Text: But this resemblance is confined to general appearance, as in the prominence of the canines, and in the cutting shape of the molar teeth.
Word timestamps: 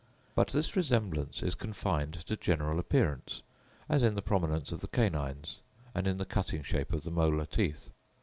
But 0.33 0.47
this 0.47 0.75
resemblance 0.75 1.43
is 1.43 1.53
confined 1.53 2.13
to 2.15 2.35
general 2.35 2.79
appearance, 2.79 3.43
as 3.87 4.01
in 4.01 4.15
the 4.15 4.23
prominence 4.23 4.71
of 4.71 4.81
the 4.81 4.87
canines, 4.87 5.59
and 5.93 6.07
in 6.07 6.17
the 6.17 6.25
cutting 6.25 6.63
shape 6.63 6.91
of 6.91 7.03
the 7.03 7.11
molar 7.11 7.45
teeth. 7.45 7.91